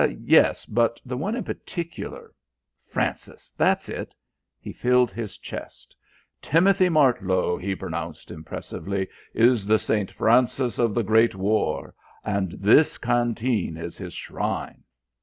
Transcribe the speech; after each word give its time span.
"Yes, 0.25 0.65
but 0.65 0.99
the 1.05 1.15
one 1.15 1.35
in 1.35 1.43
particular. 1.43 2.33
Francis. 2.87 3.51
That's 3.55 3.87
it." 3.87 4.15
He 4.59 4.73
filled 4.73 5.11
his 5.11 5.37
chest. 5.37 5.95
"Timothy 6.41 6.89
Martlow," 6.89 7.55
he 7.55 7.75
pronounced 7.75 8.31
impressively, 8.31 9.07
"is 9.35 9.67
the 9.67 9.77
St. 9.77 10.09
Francis 10.09 10.79
of 10.79 10.95
the 10.95 11.03
Great 11.03 11.35
War, 11.35 11.93
and 12.25 12.53
this 12.53 12.97
Canteen 12.97 13.77
is 13.77 13.95
his 13.99 14.15
shrine. 14.15 14.83